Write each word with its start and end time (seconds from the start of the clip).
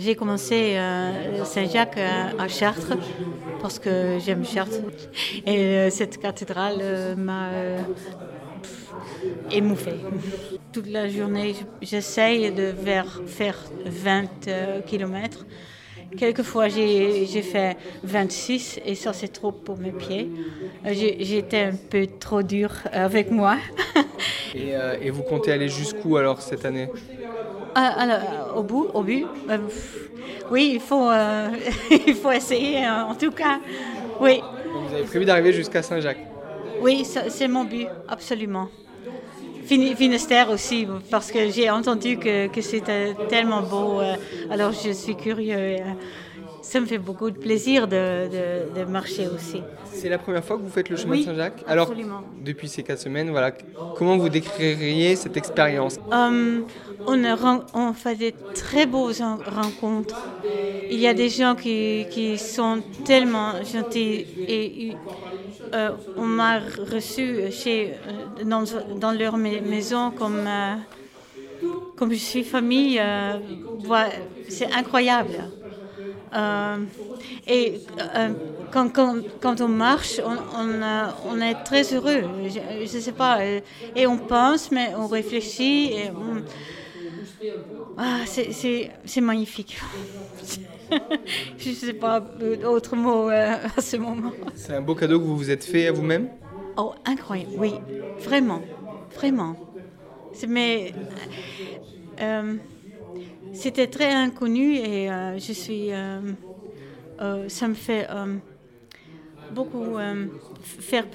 J'ai 0.00 0.14
commencé 0.14 0.76
euh, 0.78 1.44
Saint-Jacques 1.44 1.98
à, 1.98 2.48
Chartres 2.48 2.96
parce 3.60 3.78
que 3.78 4.18
j'aime 4.18 4.46
Chartres. 4.46 4.80
Et 5.46 5.58
euh, 5.58 5.90
cette 5.90 6.18
cathédrale 6.18 6.78
euh, 6.80 7.14
m'a 7.16 7.50
émouffée. 9.50 9.96
Toute 10.72 10.88
la 10.88 11.06
journée, 11.06 11.54
j'essaye 11.82 12.50
de 12.50 12.72
faire 13.26 13.60
20 13.84 14.82
km. 14.86 15.44
Quelquefois, 16.16 16.68
j'ai 16.68 17.42
fait 17.42 17.76
26 18.02 18.80
et 18.86 18.94
ça, 18.94 19.12
c'est 19.12 19.28
trop 19.28 19.52
pour 19.52 19.76
mes 19.76 19.92
pieds. 19.92 20.30
J'étais 20.86 21.64
un 21.64 21.76
peu 21.76 22.06
trop 22.06 22.42
dur 22.42 22.72
avec 22.90 23.30
moi. 23.30 23.58
et 24.54 25.10
vous 25.10 25.22
comptez 25.22 25.52
aller 25.52 25.68
jusqu'où 25.68 26.16
alors 26.16 26.40
cette 26.40 26.64
année? 26.64 26.88
Alors, 27.74 28.56
au 28.56 28.62
bout, 28.62 28.88
au 28.94 29.02
but, 29.02 29.26
euh, 29.48 29.58
oui, 30.50 30.72
il 30.74 30.80
faut, 30.80 31.08
euh, 31.10 31.48
il 32.06 32.14
faut 32.14 32.32
essayer 32.32 32.84
hein, 32.84 33.06
en 33.08 33.14
tout 33.14 33.30
cas. 33.30 33.60
Oui. 34.20 34.40
vous 34.88 34.94
avez 34.94 35.04
prévu 35.04 35.24
d'arriver 35.24 35.52
jusqu'à 35.52 35.82
Saint-Jacques 35.82 36.26
Oui, 36.80 37.04
c'est 37.04 37.48
mon 37.48 37.64
but, 37.64 37.86
absolument. 38.08 38.68
Finistère 39.64 40.50
aussi, 40.50 40.86
parce 41.10 41.30
que 41.30 41.48
j'ai 41.48 41.70
entendu 41.70 42.18
que, 42.18 42.48
que 42.48 42.60
c'était 42.60 43.14
tellement 43.28 43.62
beau. 43.62 44.00
Euh, 44.00 44.14
alors 44.50 44.72
je 44.72 44.90
suis 44.90 45.14
curieux 45.14 45.76
ça 46.62 46.80
me 46.80 46.86
fait 46.86 46.98
beaucoup 46.98 47.30
de 47.30 47.38
plaisir 47.38 47.88
de, 47.88 48.28
de, 48.74 48.84
marcher 48.84 49.28
aussi. 49.28 49.62
C'est 49.92 50.08
la 50.08 50.18
première 50.18 50.44
fois 50.44 50.56
que 50.56 50.62
vous 50.62 50.70
faites 50.70 50.88
le 50.88 50.96
chemin 50.96 51.18
de 51.18 51.22
Saint-Jacques 51.22 51.62
Alors, 51.66 51.92
depuis 52.42 52.68
ces 52.68 52.82
quatre 52.82 53.00
semaines, 53.00 53.30
voilà, 53.30 53.52
comment 53.96 54.16
vous 54.16 54.28
décririez 54.28 55.16
cette 55.16 55.36
expérience 55.36 55.98
um, 56.10 56.64
on, 57.06 57.24
a, 57.24 57.64
on 57.74 57.92
fait 57.92 58.16
des 58.16 58.34
très 58.54 58.86
beaux 58.86 59.10
rencontres. 59.46 60.16
Il 60.90 60.98
y 60.98 61.06
a 61.06 61.14
des 61.14 61.28
gens 61.28 61.54
qui, 61.54 62.06
qui 62.10 62.38
sont 62.38 62.82
tellement 63.04 63.52
gentils 63.64 64.26
et 64.46 64.92
euh, 65.72 65.90
on 66.16 66.26
m'a 66.26 66.58
reçu 66.58 67.50
chez, 67.52 67.92
euh, 67.92 68.44
dans, 68.44 68.64
dans 68.96 69.12
leur 69.12 69.36
maison 69.36 70.10
comme, 70.10 70.44
euh, 70.46 70.74
comme 71.96 72.10
je 72.10 72.18
suis 72.18 72.44
famille. 72.44 73.00
c'est 74.48 74.72
incroyable. 74.72 75.50
Euh, 76.32 76.76
et 77.46 77.80
euh, 77.98 78.28
quand, 78.70 78.88
quand, 78.90 79.16
quand, 79.40 79.60
on 79.60 79.68
marche, 79.68 80.20
on, 80.24 80.36
on, 80.58 80.82
euh, 80.82 81.06
on, 81.26 81.40
est 81.40 81.54
très 81.64 81.82
heureux. 81.92 82.22
Je 82.48 82.82
ne 82.82 83.00
sais 83.00 83.12
pas. 83.12 83.38
Et 83.96 84.06
on 84.06 84.16
pense, 84.16 84.70
mais 84.70 84.92
on 84.96 85.06
réfléchit. 85.06 85.92
Et 85.92 86.10
Ah, 87.98 88.20
c'est 88.26 89.20
magnifique. 89.20 89.78
je 91.58 91.70
ne 91.70 91.74
sais 91.74 91.92
pas 91.94 92.20
d'autres 92.20 92.96
mots 92.96 93.28
à 93.28 93.80
ce 93.80 93.96
moment. 93.96 94.32
C'est 94.54 94.74
un 94.74 94.80
beau 94.80 94.94
cadeau 94.94 95.18
que 95.18 95.24
vous 95.24 95.36
vous 95.36 95.50
êtes 95.50 95.64
fait 95.64 95.88
à 95.88 95.92
vous-même? 95.92 96.28
Oh, 96.76 96.94
incroyable, 97.04 97.52
oui. 97.58 97.74
Vraiment, 98.20 98.62
vraiment. 99.14 99.56
Mais 100.48 100.92
c'était 103.52 103.88
très 103.88 104.12
inconnu 104.12 104.76
et 104.76 105.10
euh, 105.10 105.38
je 105.38 105.52
suis. 105.52 105.92
Euh, 105.92 106.20
euh, 107.20 107.48
ça 107.48 107.68
me 107.68 107.74
fait 107.74 108.06
beaucoup 109.50 109.96
faire 110.62 111.06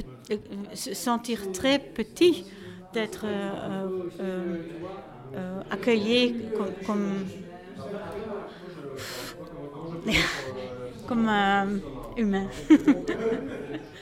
se 0.74 0.94
sentir 0.94 1.52
très 1.52 1.80
petit 1.80 2.46
d'être 2.94 3.26
accueilli 5.72 6.36
comme 6.86 7.26
comme, 11.08 11.26
comme 11.28 11.82
humain. 12.18 12.48